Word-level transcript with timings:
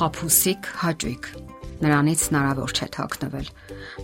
խափուսիկ 0.00 0.68
հաճույք։ 0.80 1.26
Նրանից 1.84 2.22
հնարավոր 2.30 2.72
չէ 2.72 2.86
թաքնվել։ 2.94 3.48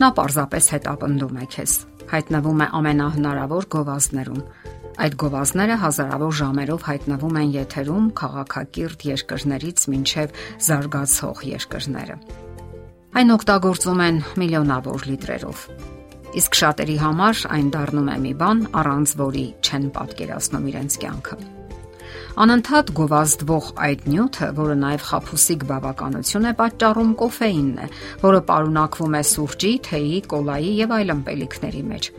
Նա 0.01 0.09
պարզապես 0.19 0.69
հետապնդում 0.75 1.39
է 1.41 1.47
քեզ։ 1.57 1.73
Հայտնվում 2.11 2.61
է 2.61 2.67
ամենահնարավոր 2.81 3.69
գովազդներում։ 3.73 4.43
Այդ 5.07 5.17
գովազդները 5.23 5.77
հազարավոր 5.81 6.37
ժամերով 6.41 6.87
հայտնվում 6.91 7.41
են 7.41 7.51
եթերում 7.57 8.07
քաղաքակիրթ 8.21 9.09
երկրներից 9.09 9.85
մինչև 9.93 10.39
զարգացող 10.69 11.43
երկրները։ 11.57 12.17
Այն 13.17 13.37
օգտագործում 13.37 14.01
են 14.07 14.23
միլիոնավոր 14.41 15.11
լիտրերով։ 15.11 15.67
Իսկ 16.37 16.59
շատերի 16.61 16.97
համար 17.01 17.45
այն 17.57 17.69
դառնում 17.77 18.09
է 18.13 18.17
մի 18.25 18.33
բան, 18.45 18.65
առանց 18.85 19.19
որի 19.25 19.47
չեն 19.65 19.93
պատկերացնում 19.97 20.73
իրենց 20.73 20.99
կյանքը։ 21.05 21.56
Անընդհատ 22.37 22.91
գովազդվող 22.93 23.69
այդ 23.81 24.03
նյութը, 24.13 24.47
որը 24.59 24.75
նաև 24.83 25.05
խափուսիկ 25.09 25.63
բավականություն 25.71 26.49
է 26.51 26.53
պատճառում 26.59 27.15
կոֆեինն 27.23 27.79
է, 27.81 27.87
որը 28.21 28.41
պարունակվում 28.51 29.17
է 29.17 29.23
սուրճի, 29.31 29.71
թեյի, 29.87 30.19
կոլայի 30.33 30.73
եւ 30.83 30.93
այլ 30.99 31.15
ըմպելիքների 31.17 31.83
մեջ։ 31.97 32.11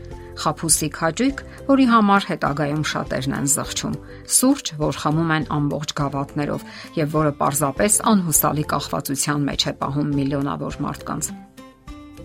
Խափուսիկ 0.42 0.98
հաճույք, 1.02 1.42
որի 1.70 1.86
համար 1.94 2.26
հետագայում 2.34 2.84
շատերն 2.92 3.36
են 3.38 3.50
զղջում։ 3.54 3.98
Սուրճ, 4.38 4.72
որ 4.82 5.02
խմում 5.02 5.34
են 5.38 5.50
ամբողջ 5.58 5.94
գավաթներով 6.02 6.66
եւ 6.98 7.14
որը 7.18 7.34
պարզապես 7.42 8.00
անհուսալի 8.14 8.66
կախվածության 8.74 9.46
մեջ 9.50 9.68
է 9.70 9.74
պահում 9.82 10.16
միլիոնավոր 10.18 10.82
մարդկանց։ 10.88 11.30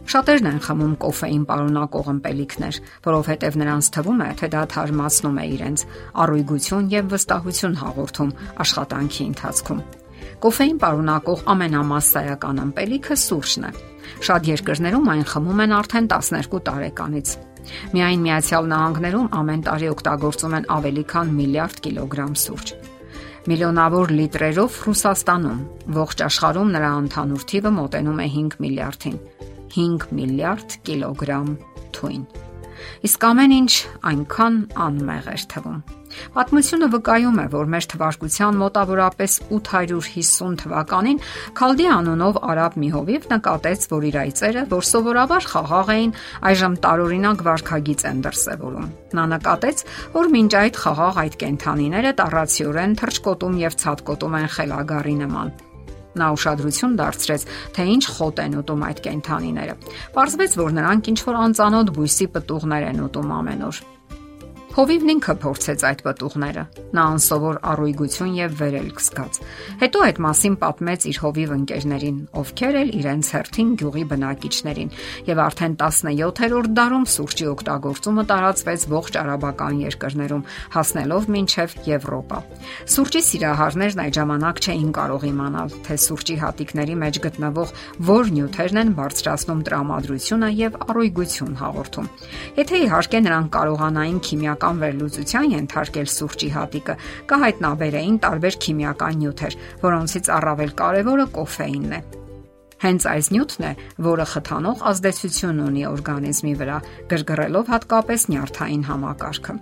Շատերն 0.03 0.47
են 0.49 0.59
խմում 0.65 0.93
կոֆեին 0.99 1.43
պարունակող 1.47 2.07
ըմպելիքներ, 2.11 2.79
որովհետև 3.07 3.57
նրանց 3.61 3.89
թվում 3.95 4.23
է, 4.23 4.29
թե 4.39 4.49
դա 4.53 4.63
թարմացնում 4.73 5.37
է 5.39 5.45
իրենց 5.53 5.85
առույգություն 6.23 6.89
եւ 6.93 7.09
վստահություն 7.13 7.77
հաղորդում 7.83 8.33
աշխատանքի 8.63 9.23
ընթացքում։ 9.31 9.83
Կոֆեին 10.43 10.79
պարունակող 10.83 11.43
ամենամասսայական 11.53 12.61
ըմպելիքը 12.63 13.17
սուրճն 13.23 13.67
է։ 13.67 13.71
Շատ 14.27 14.49
երկրներում 14.51 15.11
այն 15.13 15.23
խմում 15.31 15.61
են 15.63 15.75
արդեն 15.79 16.09
12 16.11 16.63
տարեկանից։ 16.67 17.35
Միայն 17.95 18.23
Միացյալ 18.27 18.65
Նահանգներում 18.73 19.29
ամեն 19.39 19.63
տարի 19.69 19.87
օգտագործում 19.93 20.57
են 20.59 20.67
ավելի 20.77 21.03
քան 21.13 21.31
միլիարդ 21.39 21.79
կիլոգրամ 21.87 22.35
սուրճ 22.43 22.75
միլիոնավոր 23.43 24.11
լիտրերով 24.17 24.75
Ռուսաստանում, 24.87 25.63
ողջ 25.97 26.21
աշխարհում 26.27 26.69
նրա 26.75 26.91
ընդհանուր 27.03 27.41
թիվը 27.51 27.71
մոտենում 27.75 28.21
է 28.23 28.27
5 28.35 28.55
միլիարդին։ 28.63 29.17
5 29.73 30.07
միլիարդ 30.13 30.79
կիլոգրամ 30.87 31.53
թույն։ 31.97 32.23
Իսկ 33.07 33.25
ամեն 33.29 33.53
ինչ 33.57 33.73
այնքան 34.09 34.55
անմեղ 34.85 35.27
էր 35.33 35.43
թվում։ 35.53 35.81
Պատմությունը 36.33 36.87
վկայում 36.93 37.39
է, 37.41 37.45
որ 37.53 37.69
մեր 37.73 37.87
թվարկության 37.93 38.59
մոտավորապես 38.61 39.37
850 39.57 40.59
թվականին 40.61 41.21
Քալդի 41.57 41.87
անունով 41.95 42.39
արաբ 42.53 42.77
մի 42.83 42.89
հովիվ 42.93 43.27
նկատեց, 43.33 43.87
որ 43.93 44.07
իր 44.11 44.19
այծերը, 44.23 44.63
որ 44.75 44.87
սովորաբար 44.91 45.49
խաղաղ 45.53 45.91
էին, 45.95 46.15
այժմ 46.53 46.77
տարօրինակ 46.85 47.43
վարքագիծ 47.49 48.07
են 48.13 48.23
դրսևորում։ 48.29 48.87
Նա 49.17 49.27
նկատեց, 49.33 49.85
որ 50.13 50.33
մինչ 50.37 50.51
այդ 50.61 50.81
խաղաղ 50.85 51.21
այդ 51.25 51.37
կենթանիները 51.43 52.15
տառացիորեն 52.21 52.97
թրջկոտում 53.03 53.61
եւ 53.65 53.79
ցածկոտում 53.83 54.41
են 54.43 54.51
խելագարի 54.57 55.21
նման 55.25 55.55
Նա 56.19 56.27
ուշադրություն 56.35 56.97
դարձրեց, 56.99 57.47
թե 57.77 57.87
ինչ 57.93 58.03
խոտ 58.17 58.43
են 58.43 58.59
ուտում 58.61 58.85
այդ 58.89 59.01
կենթանիները։ 59.07 59.75
Պարզվեց, 60.17 60.59
որ 60.61 60.77
նրանք 60.77 61.11
ինչ 61.13 61.19
որ 61.29 61.41
անծանոթ 61.47 61.93
բույսի 61.97 62.29
պտուղներ 62.37 62.87
են 62.93 63.03
ուտում 63.07 63.35
ամեն 63.39 63.67
օր։ 63.69 63.83
Հովիվն 64.73 65.11
ինքը 65.13 65.33
փորձեց 65.37 65.83
այդ 65.85 65.99
պատուղները։ 66.01 66.61
Նա 66.97 67.01
անսովոր 67.13 67.57
առույգություն 67.69 68.29
եւ 68.39 68.53
վերելք 68.57 69.01
զգաց։ 69.05 69.35
Հետո 69.83 69.99
այդ 70.05 70.21
մասին 70.25 70.55
պատմեց 70.63 71.03
իր 71.11 71.19
հովիվ 71.23 71.51
ընկերներին, 71.53 72.17
ովքեր 72.41 72.77
էլ 72.79 72.89
իրենց 72.97 73.29
հերթին 73.33 73.69
գյուղի 73.83 74.05
բնակիչներին, 74.13 74.89
եւ 75.29 75.41
արդեն 75.43 75.75
17-րդ 75.83 76.73
դարում 76.73 77.05
սուրճի 77.13 77.47
օգտագործումը 77.53 78.25
տարածվեց 78.33 78.87
ողջ 78.93 79.19
արաբական 79.21 79.77
երկրներում, 79.83 80.43
հասնելով 80.73 81.29
մինչև 81.37 81.77
Եվրոպա։ 81.93 82.41
Սուրճի 82.97 83.21
սիրահարներն 83.29 84.03
այդ 84.03 84.17
ժամանակ 84.17 84.63
չէին 84.63 84.91
կարող 84.97 85.27
իմանալ, 85.29 85.77
թե 85.85 85.99
սուրճի 86.01 86.35
հատիկների 86.41 86.97
մեջ 87.03 87.21
գտնվող 87.27 87.77
որ 88.09 88.33
նյութերն 88.33 88.81
են 88.83 88.93
բարձրացնում 88.97 89.63
տրամադրությունը 89.69 90.49
եւ 90.63 90.77
առույգություն 90.87 91.57
հաղորդում։ 91.61 92.11
Եթե 92.63 92.83
իհարկե 92.83 93.23
նրանք 93.27 93.53
կարողանային 93.53 94.19
քիմիական 94.23 94.62
քիմիական 94.63 94.79
վերլուծության 94.79 95.53
ենթարկել 95.53 96.07
սուրճի 96.13 96.49
հատիկը, 96.53 96.93
կհայտնաբերեին 97.27 98.17
տարբեր 98.23 98.57
քիմիական 98.63 99.17
նյութեր, 99.19 99.57
որոնցից 99.83 100.29
առավել 100.37 100.71
կարևորը 100.79 101.25
կոֆեինն 101.35 101.97
է։ 101.97 101.99
Հենց 102.83 103.07
այս 103.11 103.27
նյութն 103.35 103.67
է, 103.67 103.73
որը 104.07 104.25
խթանող 104.33 104.87
ազդեցություն 104.93 105.61
ունի 105.67 105.85
օրգանիզմի 105.91 106.55
վրա, 106.63 106.79
գրգռելով 107.11 107.75
հատկապես 107.75 108.27
նյարդային 108.31 108.87
համակարգը։ 108.87 109.59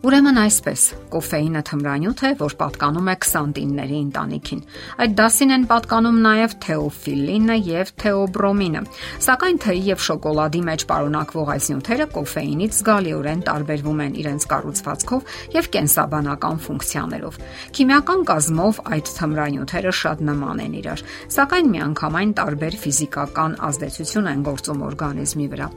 Ուրեմն 0.00 0.38
այսպես, 0.40 0.82
կոֆեինը 1.12 1.60
թմրանյութ 1.68 2.20
է, 2.24 2.28
որ 2.40 2.54
պատկանում 2.56 3.08
է 3.12 3.14
քսանտինների 3.20 3.98
ընտանիքին։ 4.00 4.62
Այդ 5.04 5.16
դասին 5.18 5.52
են 5.56 5.66
պատկանում 5.72 6.20
նաև 6.24 6.54
թեոֆիլինը 6.64 7.56
եւ 7.66 7.92
թեոբրոմինը։ 8.00 8.82
Սակայն 9.26 9.60
թեյի 9.64 9.84
եւ 9.90 10.00
շոկոլադի 10.06 10.62
մեջ 10.70 10.86
պարունակվող 10.88 11.52
այս 11.56 11.68
նյութերը 11.74 12.08
կոֆեինից 12.16 12.80
զգալիորեն 12.80 13.44
տարբերվում 13.50 14.02
են 14.06 14.16
իրենց 14.24 14.48
կառուցվածքով 14.54 15.36
եւ 15.60 15.70
կենսաբանական 15.76 16.64
ֆունկցիաներով։ 16.64 17.38
Քիմիական 17.76 18.26
կազմով 18.32 18.82
այդ 18.96 19.14
թմրանյութերը 19.20 19.94
շատ 20.00 20.26
նման 20.32 20.64
են 20.64 20.80
իրար, 20.80 21.06
սակայն 21.36 21.70
միանգամայն 21.76 22.34
տարբեր 22.40 22.82
ֆիզիկական 22.88 23.60
ազդեցություն 23.68 24.32
են 24.32 24.44
գործում 24.48 24.84
օրգանիզմի 24.88 25.52
վրա։ 25.52 25.72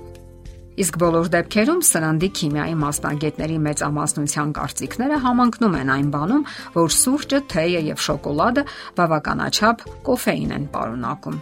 Իսկ 0.73 0.95
բոլոր 1.03 1.27
դեպքերում 1.33 1.81
սննդի 1.85 2.29
քիմիայի 2.39 2.77
մասնագետների 2.81 3.57
մեծամասնության 3.67 4.53
կարծիքները 4.57 5.19
համընկնում 5.27 5.77
են 5.83 5.93
այն 5.93 6.11
բանում, 6.17 6.45
որ 6.79 6.93
սուրճը, 6.97 7.41
թեյը 7.53 7.85
եւ 7.93 8.03
շոկոլադը 8.09 8.67
բավականաչափ 8.97 9.87
կոֆեին 10.09 10.55
են 10.57 10.69
պարունակում։ 10.73 11.41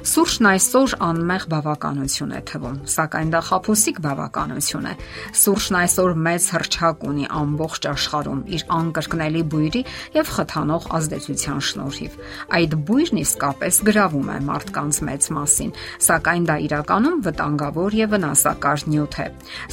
Սուրճն 0.00 0.46
այսօր 0.48 0.94
անմեղ 1.04 1.42
բավականություն 1.52 2.30
է 2.32 2.38
թվում, 2.48 2.76
սակայն 2.88 3.32
դա 3.34 3.40
խափուսիկ 3.44 3.98
բավականություն 4.00 4.86
է։ 4.88 4.92
Սուրճն 5.36 5.76
այսօր 5.80 6.14
մեծ 6.24 6.46
հրճակ 6.54 7.04
ունի 7.10 7.26
ամբողջ 7.40 7.88
աշխարհում 7.90 8.40
իր 8.56 8.64
անկրկնելի 8.76 9.42
բույրի 9.52 9.82
եւ 10.16 10.30
խթանող 10.36 10.86
ազդեցության 10.96 11.60
շնորհիվ։ 11.68 12.16
Այդ 12.60 12.76
բույրն 12.88 13.20
իսկապես 13.20 13.80
գրավում 13.90 14.30
է 14.30 14.38
մարդկանց 14.48 15.00
մեծ 15.10 15.28
մասին, 15.36 15.74
սակայն 16.08 16.48
դա 16.48 16.56
իրականում 16.64 17.20
վտանգավոր 17.28 17.98
եւ 18.00 18.14
վնասակար 18.16 18.86
նյութ 18.88 19.14
է։ 19.20 19.28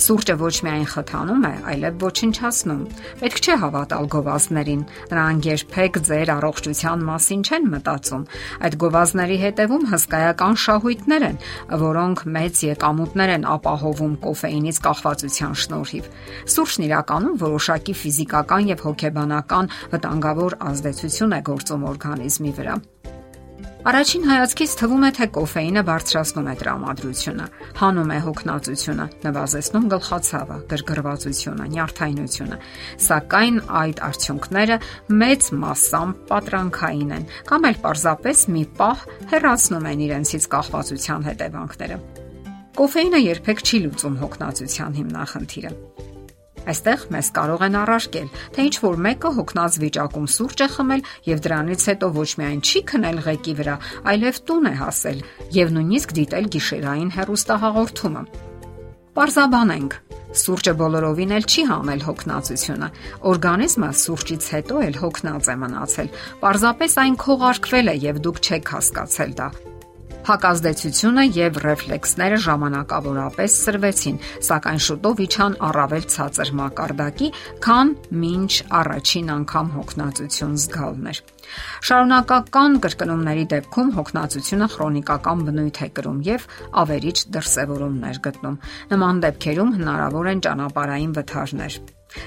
Սուրճը 0.07 0.35
ոչ 0.43 0.55
միայն 0.67 0.87
խթանում 0.91 1.47
է, 1.47 1.53
այլև 1.71 2.03
ոչնչացնում։ 2.03 2.83
Պետք 3.23 3.41
չէ 3.47 3.55
հավատալ 3.63 4.11
գովազդներին։ 4.17 4.83
Նրանք 5.07 5.47
երբեք 5.47 6.01
ձեր 6.07 6.33
առողջության 6.37 7.07
մասին 7.07 7.41
չեն 7.47 7.67
մտածում։ 7.77 8.27
Այդ 8.67 8.77
գովազդների 8.83 9.37
հետևում 9.47 9.87
հսկա 9.87 10.16
հսկայական 10.17 10.55
շահույթներ 10.57 11.23
են, 11.27 11.35
որոնք 11.81 12.23
մեծ 12.33 12.61
եկամուտներ 12.67 13.33
են 13.35 13.45
ապահովում 13.53 14.15
կոֆեինից 14.23 14.79
կախվածության 14.87 15.53
շնորհիվ։ 15.61 16.09
Սուրճն 16.55 16.87
իրականում 16.87 17.37
որոշակի 17.43 17.97
ֆիզիկական 18.01 18.71
եւ 18.73 18.83
հոգեբանական 18.87 19.71
վտանգավոր 19.93 20.57
ազդեցություն 20.71 21.37
է 21.37 21.41
գործում 21.51 21.87
օրգանիզմի 21.93 22.57
վրա։ 22.57 22.81
Առաջին 23.87 24.25
հայացքից 24.27 24.71
թվում 24.81 25.03
է, 25.07 25.09
թե 25.15 25.25
կոֆեինը 25.37 25.81
բարձրացնում 25.87 26.47
է 26.51 26.53
տրամադրությունը, 26.59 27.45
հանում 27.79 28.09
է 28.11 28.17
հոգնածությունը, 28.25 29.05
նվազեցնում 29.23 29.85
գլխացավը, 29.93 30.57
գրգռվածությունը, 30.73 31.67
նյարդայնությունը, 31.71 32.57
սակայն 33.05 33.61
այդ 33.81 34.01
արդյունքները 34.09 34.77
մեծ 35.23 35.47
massամբ 35.63 36.19
պատրանքային 36.33 37.13
են 37.15 37.29
կամ 37.47 37.69
էլ 37.71 37.79
պարզապես 37.87 38.43
մի 38.57 38.65
պահ 38.81 39.05
հեռացնում 39.31 39.87
են 39.87 40.03
իրենցից 40.07 40.49
կախվածության 40.57 41.29
հետևանքները։ 41.31 42.01
Կոֆեինը 42.75 43.23
երբեք 43.23 43.63
չի 43.63 43.81
լուծում 43.87 44.19
հոգնածության 44.27 44.99
հիմնախնդիրը։ 44.99 45.71
Այստեղ 46.67 47.05
մեզ 47.15 47.29
կարող 47.37 47.63
են 47.67 47.77
առարկել, 47.81 48.27
թե 48.55 48.65
ինչ 48.67 48.75
որ 48.83 48.97
մեկը 49.07 49.31
հոգնած 49.37 49.77
վիճակում 49.83 50.27
սուրճ 50.37 50.63
է 50.65 50.67
խմել 50.73 51.05
եւ 51.27 51.43
դրանից 51.47 51.85
հետո 51.91 52.09
ոչ 52.17 52.29
միայն 52.41 52.61
չի 52.67 52.81
քնել 52.91 53.21
ղեկի 53.27 53.53
վրա, 53.61 53.75
այլև 54.11 54.41
տուն 54.47 54.67
է 54.67 54.73
հասել 54.81 55.23
եւ 55.57 55.71
նույնիսկ 55.77 56.17
դիտել 56.17 56.51
գիշերային 56.57 57.13
հերոստահաղորդումը։ 57.17 58.23
Պարզաբանենք, 59.17 59.93
Սուրճը 60.37 60.73
բոլորովին 60.79 61.31
էլ 61.37 61.45
չի 61.47 61.63
հանել 61.69 62.01
հոգնածությունը։ 62.07 62.89
Օրգանիզմը 63.31 63.89
սուրճից 64.01 64.49
հետո 64.57 64.81
էլ 64.87 64.99
հոգնած 65.01 65.49
է 65.53 65.55
մնացել։ 65.63 66.11
Պարզապես 66.43 66.97
այն 67.07 67.17
քողարկվել 67.23 67.93
է 67.93 67.95
եւ 68.03 68.21
դուք 68.27 68.43
չեք 68.43 68.71
հասկացել 68.75 69.33
դա։ 69.39 69.47
Հակազդեցությունը 70.27 71.23
եւ 71.37 71.57
ռեֆլեքսները 71.63 72.37
ժամանակավորապես 72.43 73.53
սրվեցին, 73.63 74.17
սակայն 74.47 74.81
շուտով 74.83 75.21
իջան 75.23 75.53
առավել 75.67 76.07
ցածր 76.13 76.51
մակարդակի, 76.59 77.29
քան 77.63 77.93
մինչ 78.23 78.51
առաջին 78.81 79.31
անգամ 79.37 79.71
հոգնածություն 79.77 80.57
զգալն 80.67 81.07
էր։ 81.13 81.21
Շարունակական 81.87 82.77
կրկնումների 82.83 83.45
դեպքում 83.55 83.93
հոգնածությունը 84.01 84.67
քրոնիկական 84.75 85.47
բնույթ 85.47 85.79
է 85.87 85.89
կրում 85.95 86.19
եւ 86.27 86.47
ավերիչ 86.83 87.17
դրսևորումներ 87.37 88.21
գտնում։ 88.27 88.59
Նման 88.91 89.23
դեպքերում 89.27 89.75
հնարավոր 89.79 90.31
են 90.35 90.43
ճանապարհային 90.47 91.15
վթարներ։ 91.21 91.79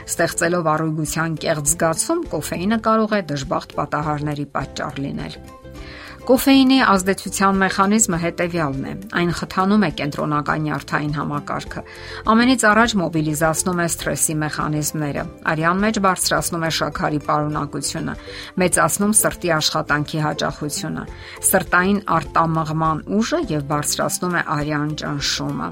Ստեղծելով 0.09 0.67
առողջության 0.73 1.39
կեղծ 1.45 1.71
զգացում, 1.75 2.27
կոֆեինը 2.33 2.79
կարող 2.85 3.17
է 3.17 3.23
դժբախտ 3.33 3.81
պատահարների 3.81 4.47
պատճառ 4.57 5.01
լինել։ 5.05 5.41
Կոֆեինի 6.21 6.79
ազդեցության 6.85 7.59
մեխանիզմը 7.61 8.19
հետևյալն 8.21 8.83
է. 8.91 8.93
այն 9.21 9.31
խթանում 9.39 9.85
է 9.87 9.91
կենտրոնական 10.01 10.61
նյարդային 10.67 11.15
համակարգը։ 11.17 11.83
Ամենից 12.33 12.65
առաջ 12.71 12.95
մոբիլիզացնում 13.01 13.81
է 13.81 13.87
սթրեսի 13.95 14.35
մեխանիզմները, 14.43 15.25
արյան 15.51 15.81
մեջ 15.85 16.01
բարձրացնում 16.05 16.67
է 16.69 16.71
շաքարի 16.81 17.21
պարունակությունը, 17.25 18.15
մեծացնում 18.61 19.15
սրտի 19.21 19.51
աշխատանքի 19.57 20.21
հաճախությունը, 20.29 21.05
սրտային 21.51 22.01
արտամղման 22.21 23.03
ուժը 23.17 23.41
եւ 23.57 23.67
բարձրացնում 23.73 24.37
է 24.37 24.43
արյան 24.61 24.91
ճնշումը։ 25.01 25.69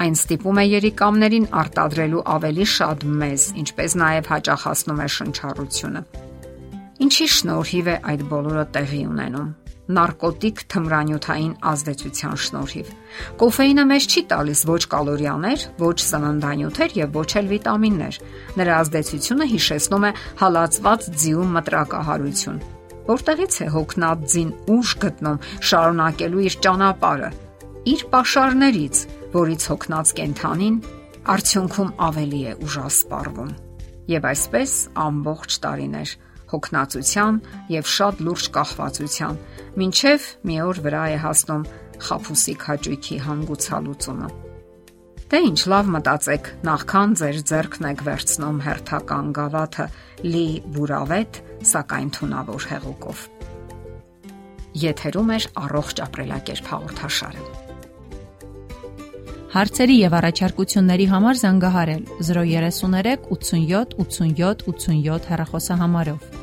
Այն 0.00 0.14
ստիպում 0.16 0.58
է 0.62 0.64
երիկամներին 0.70 1.50
արտադրելու 1.60 2.24
ավելի 2.38 2.66
շատ 2.78 3.06
մեզ, 3.20 3.42
ինչպես 3.66 4.00
նաև 4.00 4.32
հաճախացնում 4.32 5.00
է 5.04 5.08
շնչառությունը։ 5.18 6.29
Ինչի 7.00 7.26
շնորհիվ 7.32 7.86
է 7.88 7.96
այդ 8.10 8.22
բոլորը 8.28 8.62
տեղի 8.76 9.02
ունենում 9.08 9.50
նարկոտիկ 9.90 10.60
թմրանյութային 10.70 11.54
ազդեցության 11.70 12.36
շնորհիվ։ 12.44 12.90
Կոֆեինը 13.40 13.84
մեզ 13.90 14.06
չի 14.10 14.22
տալիս 14.32 14.60
ոչ 14.70 14.82
կալորիաներ, 14.92 15.64
ոչ 15.80 15.96
սննդանյութեր 16.04 16.94
եւ 17.00 17.16
ոչ 17.16 17.30
էլ 17.40 17.48
վիտամիններ։ 17.52 18.18
Նրա 18.60 18.76
ազդեցությունը 18.84 19.48
հիշեցնում 19.54 20.06
է 20.06 20.12
հալածված 20.42 21.08
ձիու 21.24 21.48
մտրակահարություն։ 21.56 22.62
Որտեղից 23.10 23.54
է 23.64 23.68
հոգնած 23.74 24.24
ձին 24.30 24.50
ուժ 24.76 24.94
գտնում 25.02 25.42
շարունակելու 25.70 26.44
իր 26.46 26.56
ճանապարհը։ 26.68 27.30
Իր 27.90 28.00
pašարներից, 28.12 28.96
որից 29.40 29.62
հոգնած 29.72 30.12
կենթանին 30.20 30.80
արդյունքում 31.34 31.94
ավելի 32.10 32.42
է 32.50 32.52
ուժասպառվում։ 32.68 33.54
Եվ 34.10 34.26
այսպես 34.30 34.74
ամբողջ 35.00 35.56
տարիներ 35.64 36.14
հոգնածության 36.50 37.40
եւ 37.74 37.90
շատ 37.94 38.22
լուրջ 38.26 38.50
կախվածության, 38.56 39.40
ինչև 39.86 40.28
մի 40.50 40.56
օր 40.66 40.80
վրա 40.86 41.04
է 41.14 41.18
հասնում 41.24 41.66
խափուսիկ 42.06 42.64
հաճույքի 42.70 43.18
հանգուցալուծումը։ 43.26 44.30
Դե 45.30 45.38
ինչ 45.46 45.60
լավ 45.70 45.90
մտածեք, 45.94 46.48
նախքան 46.66 47.12
ձեր 47.20 47.36
ձեռքն 47.50 47.86
եք 47.90 48.00
վերցնում 48.08 48.56
հերթական 48.66 49.28
գավաթը 49.36 49.86
լի 50.26 50.46
բուրավետ, 50.74 51.40
սակայն 51.70 52.10
թունավոր 52.16 52.66
հեղուկով։ 52.72 53.22
Եթերում 54.80 55.30
է 55.36 55.38
առողջ 55.60 56.02
ապրելակերպ 56.06 56.74
հաղորդաշարը։ 56.74 57.46
Հարցերի 59.50 59.94
եւ 59.98 60.12
առաջարկությունների 60.14 61.06
համար 61.10 61.38
զանգահարել 61.40 62.02
033 62.26 63.24
87 63.34 63.96
87 64.02 64.68
87 64.70 65.26
հեռախոսահամարով։ 65.30 66.39